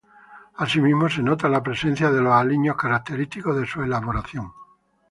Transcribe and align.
Asimismo 0.55 1.07
se 1.11 1.21
nota 1.21 1.47
la 1.47 1.61
presencia 1.61 2.09
de 2.09 2.21
los 2.21 2.33
aliños 2.33 2.75
característicos 2.75 3.55
de 3.55 3.67
su 3.67 3.83
elaboración. 3.83 4.51